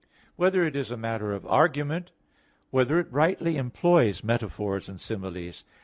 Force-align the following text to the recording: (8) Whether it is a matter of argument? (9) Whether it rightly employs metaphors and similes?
(8) 0.29 0.31
Whether 0.35 0.63
it 0.65 0.75
is 0.75 0.89
a 0.89 0.97
matter 0.97 1.31
of 1.31 1.45
argument? 1.45 2.07
(9) 2.09 2.13
Whether 2.71 2.99
it 2.99 3.11
rightly 3.11 3.55
employs 3.57 4.23
metaphors 4.23 4.89
and 4.89 4.99
similes? 4.99 5.63